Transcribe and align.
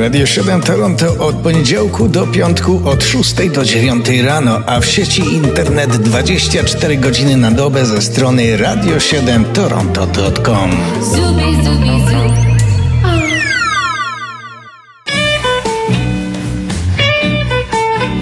Radio 0.00 0.26
7 0.26 0.60
Toronto 0.60 1.26
od 1.26 1.36
poniedziałku 1.36 2.08
do 2.08 2.26
piątku 2.26 2.80
od 2.84 3.04
6 3.04 3.34
do 3.54 3.64
9 3.64 4.08
rano, 4.24 4.60
a 4.66 4.80
w 4.80 4.86
sieci 4.86 5.34
internet 5.34 5.96
24 5.96 6.96
godziny 6.96 7.36
na 7.36 7.50
dobę 7.50 7.86
ze 7.86 8.02
strony 8.02 8.58
radio7toronto.com. 8.58 10.70
Zubi, 11.02 11.64
zubi, 11.64 12.04
zubi. 12.04 12.30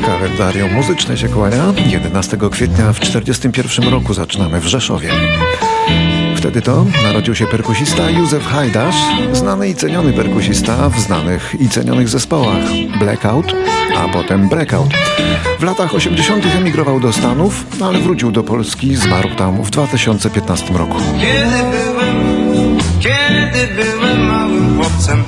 Kalendarium 0.06 0.72
muzyczne 0.72 1.16
się 1.16 1.28
kłania. 1.28 1.72
11 1.86 2.36
kwietnia 2.50 2.92
w 2.92 3.00
1941 3.00 3.88
roku 3.88 4.14
zaczynamy 4.14 4.60
w 4.60 4.66
Rzeszowie. 4.66 5.10
Wtedy 6.38 6.62
to 6.62 6.86
narodził 7.02 7.34
się 7.34 7.46
perkusista 7.46 8.10
Józef 8.10 8.46
Hajdasz, 8.46 8.94
znany 9.32 9.68
i 9.68 9.74
ceniony 9.74 10.12
perkusista 10.12 10.88
w 10.88 11.00
znanych 11.00 11.54
i 11.60 11.68
cenionych 11.68 12.08
zespołach 12.08 12.62
Blackout, 12.98 13.52
a 13.96 14.08
potem 14.08 14.48
Breakout. 14.48 14.94
W 15.58 15.62
latach 15.62 15.94
80. 15.94 16.46
emigrował 16.56 17.00
do 17.00 17.12
Stanów, 17.12 17.66
ale 17.82 17.98
wrócił 17.98 18.30
do 18.30 18.44
Polski, 18.44 18.96
zmarł 18.96 19.34
tam 19.34 19.62
w 19.62 19.70
2015 19.70 20.74
roku. 20.74 20.96
Kiedy 21.20 21.58
byłem, 21.70 22.78
kiedy 23.00 23.82
byłem 23.82 24.26
małym 24.26 24.76
chłopcem, 24.76 25.24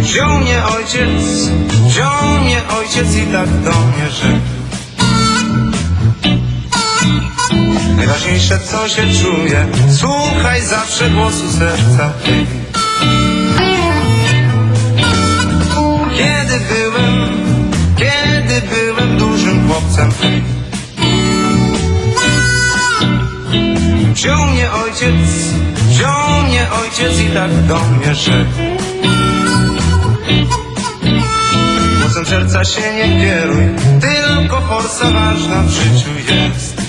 wziął 0.00 0.38
mnie 0.40 0.62
ojciec, 0.64 1.50
wziął 1.86 2.40
mnie 2.44 2.62
ojciec 2.78 3.16
i 3.16 3.32
tak 3.32 3.48
do 3.48 3.70
mnie 3.70 4.10
rzekł. 4.10 4.63
Najważniejsze 7.96 8.58
co 8.58 8.88
się 8.88 9.02
czuje. 9.22 9.66
Słuchaj 9.90 10.62
zawsze 10.62 11.10
głosu 11.10 11.52
serca. 11.58 12.12
Kiedy 16.16 16.60
byłem, 16.74 17.28
kiedy 17.96 18.62
byłem 18.68 19.18
dużym 19.18 19.68
chłopcem. 19.68 20.10
Wziął 24.12 24.46
mnie 24.46 24.72
ojciec, 24.72 25.14
wziął 25.88 26.42
mnie 26.48 26.66
ojciec 26.82 27.20
i 27.20 27.26
tak 27.30 27.66
do 27.66 27.80
mnie 27.80 28.14
rzekł 28.14 28.50
Głosem 32.00 32.26
serca 32.26 32.64
się 32.64 32.94
nie 32.94 33.20
kieruj, 33.20 33.64
tylko 34.00 34.60
forsa 34.60 35.10
ważna 35.10 35.62
w 35.62 35.70
życiu 35.70 36.10
jest 36.28 36.83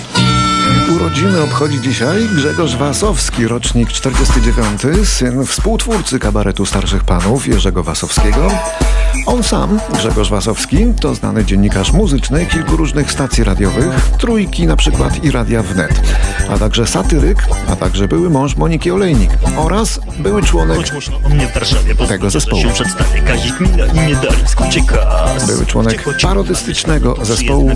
Urodziny 0.90 1.42
obchodzi 1.42 1.82
dzisiaj 1.82 2.30
Grzegorz 2.36 2.76
Wasowski, 2.76 3.48
rocznik 3.48 3.90
49, 3.90 4.82
syn 5.08 5.46
współtwórcy 5.46 6.20
kabaretu 6.20 6.66
starszych 6.66 7.04
panów 7.04 7.48
Jerzego 7.48 7.84
Wasowskiego. 7.84 8.48
On 9.26 9.44
sam, 9.44 9.80
Grzegorz 9.94 10.30
Wasowski, 10.30 10.78
to 11.00 11.16
znany 11.16 11.46
dziennikarz 11.46 11.94
muzyczny 11.94 12.46
kilku 12.46 12.78
różnych 12.78 13.12
stacji 13.12 13.44
radiowych, 13.44 14.12
trójki 14.18 14.68
na 14.68 14.76
przykład 14.76 15.24
i 15.24 15.32
Radia 15.32 15.64
Wnet, 15.64 16.02
a 16.50 16.58
także 16.58 16.88
satyryk, 16.88 17.38
a 17.70 17.76
także 17.76 18.08
były 18.08 18.30
mąż 18.30 18.56
Moniki 18.56 18.92
Olejnik 18.92 19.30
oraz 19.58 20.00
były 20.20 20.44
członek 20.44 20.80
tego 22.08 22.30
zespołu. 22.30 22.64
Były 25.48 25.66
członek 25.66 26.06
parodystycznego 26.22 27.16
zespołu 27.22 27.72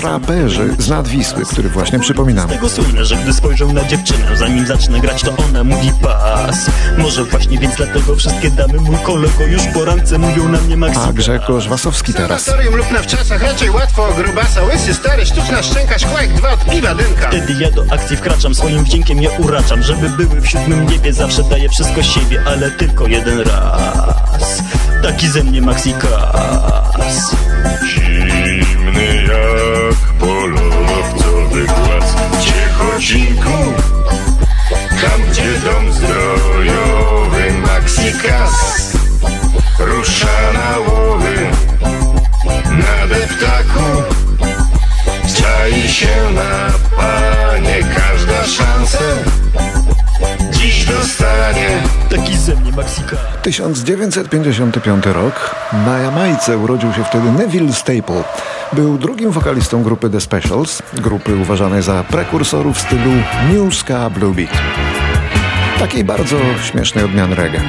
Traperzy 0.00 0.76
z 0.78 0.88
Nadwisły, 0.88 1.44
który 1.44 1.68
właśnie 1.68 1.98
przypominamy. 1.98 2.48
Z 2.48 2.56
tego 2.56 2.68
słynę, 2.68 3.04
że 3.04 3.16
gdy 3.16 3.32
spojrzę 3.32 3.66
na 3.66 3.84
dziewczynę, 3.84 4.36
zanim 4.36 4.66
zacznę 4.66 5.00
grać, 5.00 5.22
to 5.22 5.36
ona 5.48 5.64
mówi 5.64 5.92
pas. 6.02 6.66
Może 6.98 7.24
właśnie 7.24 7.58
więc 7.58 7.76
dlatego 7.76 8.16
wszystkie 8.16 8.50
damy, 8.50 8.80
mój 8.80 8.96
kolego 8.96 9.46
już 9.46 9.62
po 9.74 9.81
rance 9.84 10.18
mówią 10.18 10.48
na 10.48 10.60
mnie 10.60 10.76
Maxi. 10.76 11.00
A 11.08 11.12
Grzegorz 11.12 11.68
Wasowski 11.68 12.14
teraz. 12.14 12.50
lub 12.70 12.90
na 12.90 13.02
wczasach 13.02 13.42
raczej 13.42 13.70
łatwo 13.70 14.12
grubasa, 14.16 14.62
łysy 14.62 14.94
stary, 14.94 15.26
sztuczna 15.26 15.62
szczęka, 15.62 15.98
szkła 15.98 16.22
jak 16.22 16.32
dwa 16.32 16.50
od 16.50 16.64
piwa 16.64 16.94
dynka. 16.94 17.28
Wtedy 17.28 17.52
ja 17.52 17.70
do 17.70 17.84
akcji 17.90 18.16
wkraczam, 18.16 18.54
swoim 18.54 18.84
wdziękiem 18.84 19.22
ja 19.22 19.30
uraczam, 19.38 19.82
żeby 19.82 20.08
były 20.08 20.40
w 20.40 20.48
siódmym 20.48 20.86
niebie, 20.90 21.12
zawsze 21.12 21.42
daję 21.42 21.68
wszystko 21.68 22.02
siebie, 22.02 22.42
ale 22.46 22.70
tylko 22.70 23.06
jeden 23.06 23.40
raz. 23.40 24.62
Taki 25.02 25.28
ze 25.28 25.44
mnie 25.44 25.62
Maxi 25.62 25.94
Kas. 25.94 27.36
Zimny 27.86 29.22
jak 29.22 29.98
polowcowy 30.18 31.64
głaz 31.66 32.14
Ciechocinku 32.44 33.72
Tam 35.02 35.22
gdzie 35.30 35.60
dom 35.64 35.92
zdrojowy 35.92 37.52
Maxikas 37.66 38.91
Rusza 40.52 40.58
na 40.58 40.78
łowy 40.78 41.34
Na 42.70 43.06
deptaku 43.14 44.02
Czai 45.36 45.88
się 45.88 46.32
na 46.34 46.72
panie 46.96 47.78
Każda 47.96 48.44
szansa 48.44 48.98
Dziś 50.50 50.84
dostanie 50.84 51.82
Taki 52.10 52.36
ze 52.36 52.56
mnie 52.56 52.72
Maksika 52.72 53.16
1955 53.42 55.06
rok 55.06 55.54
Na 55.86 55.98
Jamajce 55.98 56.58
urodził 56.58 56.92
się 56.92 57.04
wtedy 57.04 57.32
Neville 57.32 57.72
Staple 57.72 58.24
był 58.72 58.98
drugim 58.98 59.30
wokalistą 59.30 59.82
grupy 59.82 60.10
The 60.10 60.20
Specials, 60.20 60.82
grupy 60.94 61.36
uważanej 61.36 61.82
za 61.82 62.04
prekursorów 62.04 62.80
stylu 62.80 63.10
New 63.52 63.74
Ska 63.74 64.10
Blue 64.10 64.34
Beat. 64.34 64.62
Takiej 65.78 66.04
bardzo 66.04 66.36
śmiesznej 66.62 67.04
odmiany 67.04 67.34
reggae. 67.34 67.60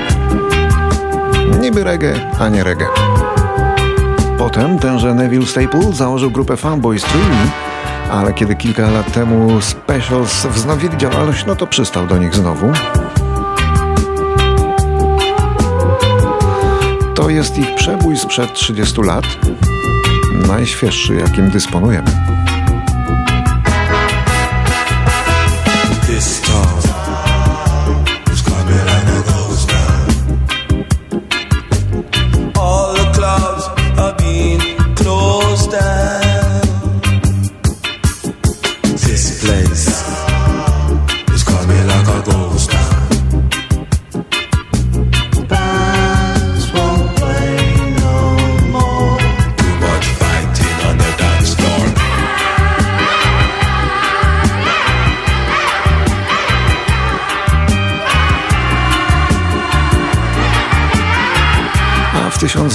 Niby 1.60 1.84
reggae, 1.84 2.32
a 2.40 2.50
nie 2.50 2.64
reggae. 2.64 2.88
Potem 4.38 4.80
tenże 4.80 5.14
Neville 5.14 5.46
Staple 5.46 5.94
założył 5.94 6.32
grupę 6.32 6.58
Fanboys 6.58 7.04
3, 7.04 7.18
ale 8.12 8.34
kiedy 8.34 8.56
kilka 8.56 8.90
lat 8.90 9.14
temu 9.14 9.62
Specials 9.62 10.46
wznowili 10.46 10.98
działalność, 10.98 11.46
no 11.46 11.56
to 11.56 11.68
przystał 11.68 12.08
do 12.08 12.18
nich 12.18 12.36
znowu. 12.36 12.72
To 17.16 17.30
jest 17.30 17.58
ich 17.58 17.76
przebój 17.76 18.18
sprzed 18.18 18.54
30 18.54 19.02
lat, 19.02 19.26
najświeższy, 20.48 21.16
jakim 21.16 21.50
dysponujemy. 21.50 22.12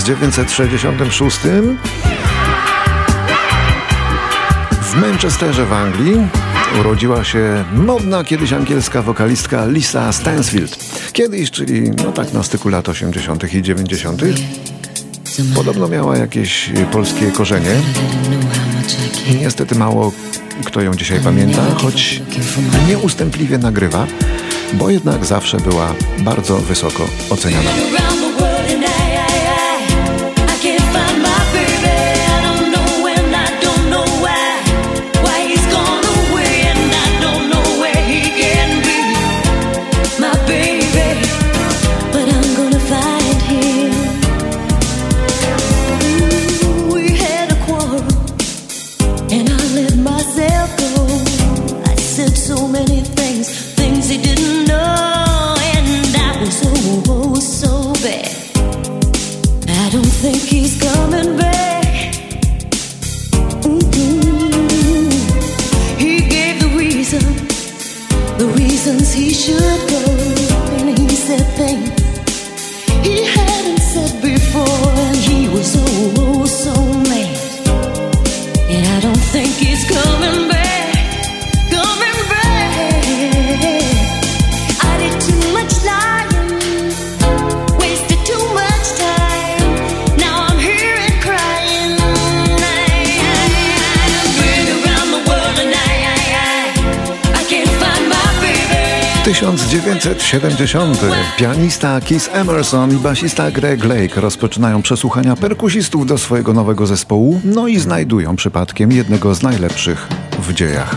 1966 0.09 1.39
w 4.83 4.95
Manchesterze 5.01 5.67
w 5.67 5.73
Anglii 5.73 6.15
urodziła 6.81 7.25
się 7.25 7.65
modna 7.75 8.25
kiedyś 8.25 8.53
angielska 8.53 9.03
wokalistka 9.03 9.67
Lisa 9.67 10.13
Stansfield. 10.13 10.77
Kiedyś, 11.13 11.51
czyli 11.51 11.91
no 11.91 12.13
tak 12.13 12.33
na 12.33 12.43
styku 12.43 12.69
lat 12.69 12.89
80. 12.89 13.55
i 13.55 13.63
90. 13.63 14.23
Podobno 15.55 15.89
miała 15.89 16.17
jakieś 16.17 16.71
polskie 16.93 17.31
korzenie. 17.31 17.75
Niestety 19.41 19.75
mało 19.75 20.13
kto 20.65 20.81
ją 20.81 20.95
dzisiaj 20.95 21.21
pamięta, 21.21 21.63
choć 21.75 22.23
nieustępliwie 22.89 23.59
nagrywa, 23.59 24.07
bo 24.73 24.91
jednak 24.91 25.25
zawsze 25.25 25.57
była 25.57 25.95
bardzo 26.19 26.57
wysoko 26.57 27.09
oceniana. 27.31 27.71
1970 99.39 100.99
pianista 101.37 102.01
Keith 102.01 102.29
Emerson 102.33 102.93
i 102.93 102.97
basista 102.97 103.51
Greg 103.51 103.85
Lake 103.85 104.21
rozpoczynają 104.21 104.83
przesłuchania 104.83 105.37
perkusistów 105.37 106.07
do 106.07 106.19
swojego 106.19 106.53
nowego 106.53 106.87
zespołu, 106.87 107.41
no 107.45 107.69
i 107.69 107.79
znajdują 107.79 108.37
przypadkiem 108.37 108.93
jednego 108.93 109.35
z 109.35 109.43
najlepszych 109.43 110.09
w 110.39 110.53
dziejach. 110.53 110.97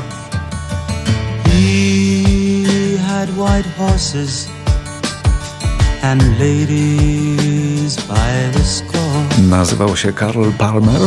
Nazywał 9.49 9.97
się 9.97 10.13
Carl 10.13 10.49
Palmer 10.57 11.01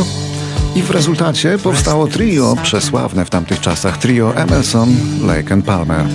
i 0.75 0.81
w 0.81 0.91
rezultacie 0.91 1.57
powstało 1.57 2.07
trio 2.07 2.55
przesławne 2.63 3.25
w 3.25 3.29
tamtych 3.29 3.59
czasach 3.59 3.97
trio 3.97 4.35
Emerson, 4.35 4.95
Lake 5.27 5.53
and 5.53 5.65
Palmer. 5.65 6.05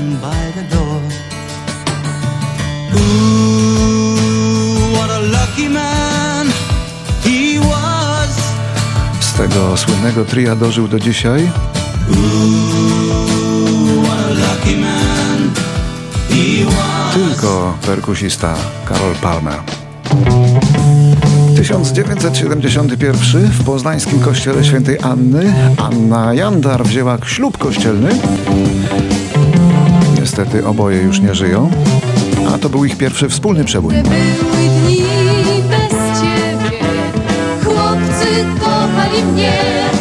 Tego 9.51 9.77
słynnego 9.77 10.25
tria 10.25 10.57
dożył 10.57 10.89
do 10.89 11.01
dzisiaj 11.01 11.51
tylko 17.15 17.79
perkusista 17.87 18.55
Karol 18.85 19.15
Palmer. 19.15 19.55
1971 21.57 23.47
w 23.47 23.65
poznańskim 23.65 24.21
kościele 24.21 24.65
świętej 24.65 24.99
Anny 25.03 25.55
Anna 25.77 26.35
Jandar 26.35 26.85
wzięła 26.85 27.19
ślub 27.27 27.59
kościelny. 27.59 28.11
Niestety 30.21 30.67
oboje 30.67 31.03
już 31.03 31.21
nie 31.21 31.35
żyją, 31.35 31.71
a 32.55 32.59
to 32.59 32.69
był 32.69 32.85
ich 32.85 32.99
pierwszy 32.99 33.29
wspólny 33.29 33.65
przebój. 33.65 33.95
Kochali 38.91 39.23
mnie. 39.23 40.00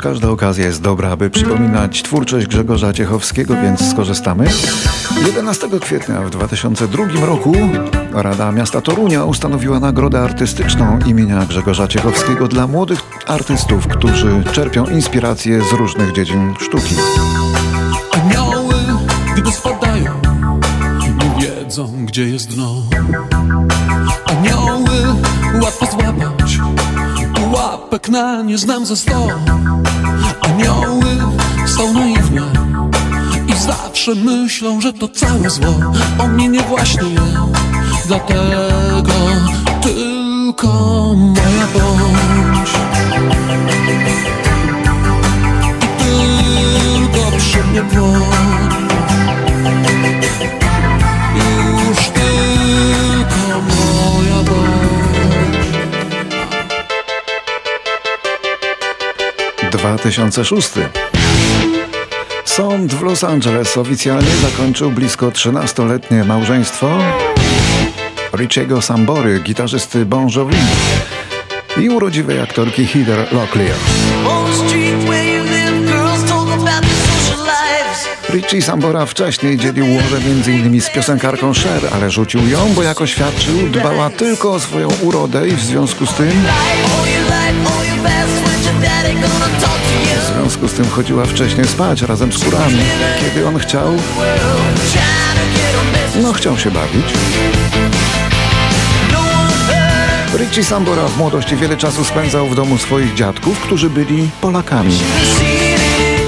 Każda 0.00 0.30
okazja 0.30 0.66
jest 0.66 0.82
dobra, 0.82 1.10
aby 1.10 1.30
przypominać 1.30 2.02
twórczość 2.02 2.46
Grzegorza 2.46 2.92
Ciechowskiego, 2.92 3.54
więc 3.62 3.90
skorzystamy. 3.90 4.46
11 5.26 5.68
kwietnia 5.80 6.20
w 6.20 6.30
2002 6.30 7.04
roku 7.26 7.52
Rada 8.12 8.52
Miasta 8.52 8.80
Torunia 8.80 9.24
ustanowiła 9.24 9.80
nagrodę 9.80 10.20
artystyczną 10.20 10.98
imienia 11.06 11.46
Grzegorza 11.46 11.88
Ciechowskiego 11.88 12.48
dla 12.48 12.66
młodych 12.66 13.00
artystów, 13.26 13.86
którzy 13.86 14.42
czerpią 14.52 14.86
inspiracje 14.86 15.62
z 15.62 15.72
różnych 15.72 16.12
dziedzin 16.12 16.54
sztuki. 16.60 16.94
Anioły, 18.12 18.74
gdy 19.36 19.52
spadają, 19.52 20.20
nie 21.18 21.46
wiedzą, 21.46 22.06
gdzie 22.06 22.28
jest 22.28 22.54
dno. 22.54 22.74
Anioły 24.26 25.14
łatwo 25.62 25.86
złapać 25.86 26.58
Łapek 27.80 28.08
nie 28.44 28.58
znam 28.58 28.86
ze 28.86 28.96
sto. 28.96 29.28
Anioły 30.40 31.16
są 31.66 31.92
naiwne 31.92 32.42
I 33.48 33.56
zawsze 33.56 34.14
myślą, 34.14 34.80
że 34.80 34.92
to 34.92 35.08
całe 35.08 35.50
zło. 35.50 35.74
O 36.18 36.26
mnie 36.26 36.48
nie 36.48 36.62
właśnie 36.62 37.02
Dlatego 38.06 39.12
tylko 39.82 40.68
moja 41.16 41.66
bądź. 41.74 42.70
I 46.00 47.08
tylko 47.08 47.38
przy 47.38 47.64
mnie 47.64 47.82
bądź 47.82 48.80
2006. 59.70 60.70
Sąd 62.44 62.94
w 62.94 63.02
Los 63.02 63.24
Angeles 63.24 63.76
oficjalnie 63.76 64.30
zakończył 64.30 64.90
blisko 64.90 65.28
13-letnie 65.28 66.24
małżeństwo 66.24 66.98
Richiego 68.36 68.82
Sambory, 68.82 69.40
gitarzysty 69.40 70.06
Bon 70.06 70.28
Jovi 70.36 70.56
i 71.76 71.88
urodziwej 71.88 72.40
aktorki 72.40 72.86
Heather 72.86 73.32
Locklear. 73.32 73.76
Richie 78.30 78.62
Sambora 78.62 79.06
wcześniej 79.06 79.56
dzielił 79.58 79.86
łoże 79.94 80.16
m.in. 80.16 80.80
z 80.80 80.90
piosenkarką 80.90 81.52
Cher, 81.52 81.88
ale 81.92 82.10
rzucił 82.10 82.48
ją, 82.48 82.72
bo 82.74 82.82
jako 82.82 83.06
świadczył 83.06 83.68
dbała 83.68 84.10
tylko 84.10 84.52
o 84.52 84.60
swoją 84.60 84.88
urodę 85.02 85.48
i 85.48 85.52
w 85.52 85.62
związku 85.62 86.06
z 86.06 86.14
tym 86.14 86.32
w 90.20 90.34
związku 90.34 90.68
z 90.68 90.72
tym 90.72 90.90
chodziła 90.90 91.24
wcześniej 91.24 91.66
spać 91.66 92.02
razem 92.02 92.32
z 92.32 92.44
kurami. 92.44 92.78
Kiedy 93.20 93.46
on 93.46 93.58
chciał, 93.58 93.96
no 96.22 96.32
chciał 96.32 96.58
się 96.58 96.70
bawić. 96.70 97.04
Richie 100.38 100.64
Sambora 100.64 101.08
w 101.08 101.18
młodości 101.18 101.56
wiele 101.56 101.76
czasu 101.76 102.04
spędzał 102.04 102.46
w 102.48 102.54
domu 102.54 102.78
swoich 102.78 103.14
dziadków, 103.14 103.60
którzy 103.60 103.90
byli 103.90 104.30
Polakami, 104.40 104.98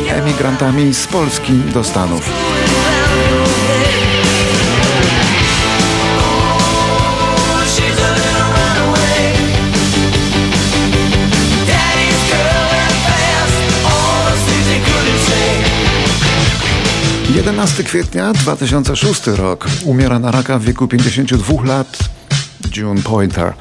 emigrantami 0.09 0.95
z 0.95 1.07
Polski 1.07 1.53
do 1.53 1.85
Stanów. 1.85 2.52
11 17.43 17.85
kwietnia 17.85 18.33
2006 18.33 19.27
rok. 19.27 19.67
Umiera 19.85 20.19
na 20.19 20.31
raka 20.31 20.59
w 20.59 20.65
wieku 20.65 20.89
52 20.89 21.65
lat 21.65 21.99
June 22.77 23.03
Pointer, 23.03 23.53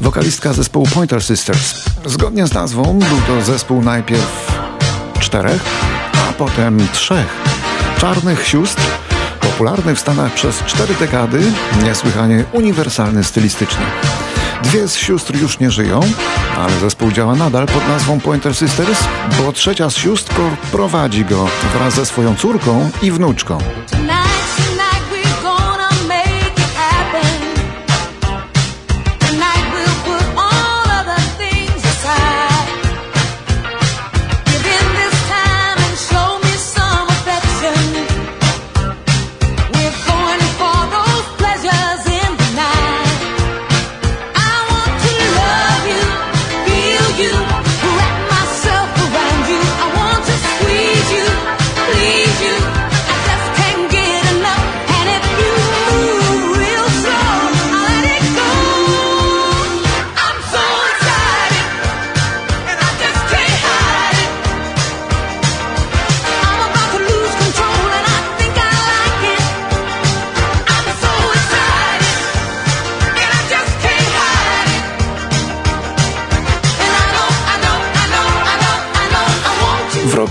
wokalistka 0.00 0.52
zespołu 0.52 0.86
Pointer 0.94 1.24
Sisters. 1.24 1.84
Zgodnie 2.06 2.46
z 2.46 2.52
nazwą 2.52 2.98
był 2.98 3.20
to 3.26 3.42
zespół 3.42 3.82
najpierw 3.82 4.52
czterech, 5.20 5.62
a 6.28 6.32
potem 6.32 6.88
trzech 6.92 7.26
czarnych 7.98 8.46
sióstr, 8.46 8.82
popularny 9.40 9.94
w 9.94 10.00
Stanach 10.00 10.34
przez 10.34 10.64
cztery 10.64 10.94
dekady, 10.94 11.52
niesłychanie 11.82 12.44
uniwersalny 12.52 13.24
stylistycznie. 13.24 13.84
Dwie 14.64 14.88
z 14.88 14.96
sióstr 14.96 15.36
już 15.42 15.58
nie 15.58 15.70
żyją, 15.70 16.00
ale 16.58 16.80
zespół 16.80 17.12
działa 17.12 17.34
nadal 17.34 17.66
pod 17.66 17.88
nazwą 17.88 18.20
Pointer 18.20 18.56
Sisters, 18.56 19.04
bo 19.38 19.52
trzecia 19.52 19.90
z 19.90 19.96
sióstr 19.96 20.34
prowadzi 20.72 21.24
go 21.24 21.46
wraz 21.74 21.94
ze 21.94 22.06
swoją 22.06 22.36
córką 22.36 22.90
i 23.02 23.10
wnuczką. 23.10 23.58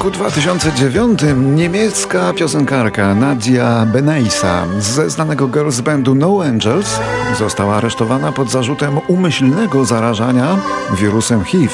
Roku 0.03 0.17
2009 0.17 1.21
niemiecka 1.35 2.33
piosenkarka 2.33 3.15
Nadia 3.15 3.85
Beneisa 3.85 4.65
ze 4.79 5.09
znanego 5.09 5.47
girls 5.47 5.81
bandu 5.81 6.15
No 6.15 6.43
Angels 6.43 6.99
została 7.39 7.75
aresztowana 7.75 8.31
pod 8.31 8.51
zarzutem 8.51 8.99
umyślnego 9.07 9.85
zarażania 9.85 10.57
wirusem 10.99 11.43
HIV. 11.43 11.73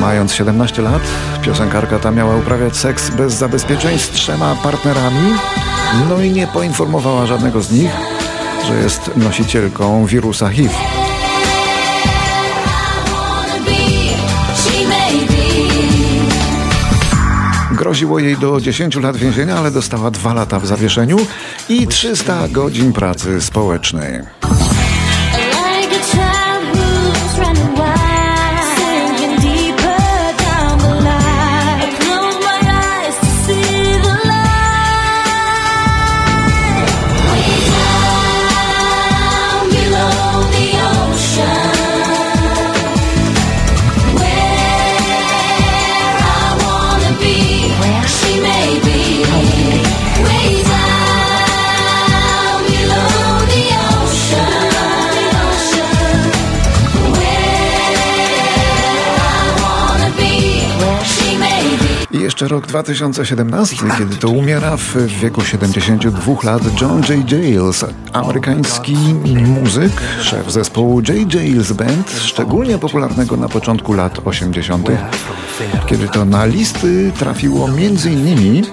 Mając 0.00 0.32
17 0.32 0.82
lat, 0.82 1.02
piosenkarka 1.42 1.98
ta 1.98 2.10
miała 2.10 2.36
uprawiać 2.36 2.76
seks 2.76 3.10
bez 3.10 3.34
zabezpieczeń 3.34 3.98
z 3.98 4.08
trzema 4.08 4.54
partnerami, 4.62 5.34
no 6.08 6.20
i 6.20 6.30
nie 6.30 6.46
poinformowała 6.46 7.26
żadnego 7.26 7.62
z 7.62 7.72
nich, 7.72 7.90
że 8.66 8.74
jest 8.74 9.10
nosicielką 9.16 10.06
wirusa 10.06 10.48
HIV. 10.48 10.74
Groziło 17.80 18.18
jej 18.18 18.36
do 18.36 18.60
10 18.60 18.96
lat 18.96 19.16
więzienia, 19.16 19.56
ale 19.56 19.70
dostała 19.70 20.10
2 20.10 20.34
lata 20.34 20.60
w 20.60 20.66
zawieszeniu 20.66 21.16
i 21.68 21.86
300 21.86 22.48
godzin 22.48 22.92
pracy 22.92 23.40
społecznej. 23.40 24.20
Jeszcze 62.20 62.48
rok 62.48 62.66
2017, 62.66 63.76
kiedy 63.98 64.16
to 64.16 64.28
umiera 64.28 64.76
w 64.76 64.96
wieku 65.06 65.40
72 65.44 66.32
lat 66.42 66.80
John 66.80 67.02
J. 67.08 67.32
Jales, 67.32 67.84
amerykański 68.12 68.96
muzyk, 69.34 69.92
szef 70.22 70.50
zespołu 70.50 71.00
J. 71.00 71.34
Jales 71.34 71.72
Band, 71.72 72.10
szczególnie 72.10 72.78
popularnego 72.78 73.36
na 73.36 73.48
początku 73.48 73.92
lat 73.92 74.20
80., 74.24 74.88
kiedy 75.86 76.08
to 76.08 76.24
na 76.24 76.46
listy 76.46 77.12
trafiło 77.18 77.68
m.in. 77.68 78.66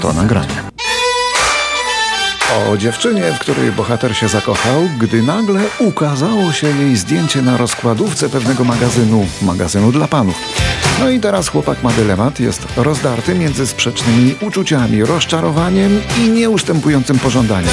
to 0.00 0.12
nagranie. 0.12 0.70
O 2.70 2.76
dziewczynie, 2.76 3.32
w 3.32 3.38
której 3.38 3.72
bohater 3.72 4.16
się 4.16 4.28
zakochał, 4.28 4.88
gdy 4.98 5.22
nagle 5.22 5.60
ukazało 5.78 6.52
się 6.52 6.68
jej 6.68 6.96
zdjęcie 6.96 7.42
na 7.42 7.56
rozkładówce 7.56 8.28
pewnego 8.28 8.64
magazynu, 8.64 9.26
magazynu 9.42 9.92
dla 9.92 10.08
panów. 10.08 10.36
No 11.00 11.10
i 11.10 11.20
teraz 11.20 11.48
chłopak 11.48 11.82
ma 11.82 11.90
dylemat, 11.90 12.40
jest 12.40 12.66
rozdarty 12.76 13.34
między 13.34 13.66
sprzecznymi 13.66 14.34
uczuciami, 14.40 15.04
rozczarowaniem 15.04 16.00
i 16.18 16.28
nieustępującym 16.28 17.18
pożądaniem. 17.18 17.70